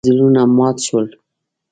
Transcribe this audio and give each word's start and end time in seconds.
زړونه 0.07 0.41
مات 0.57 0.77
شول. 0.87 1.07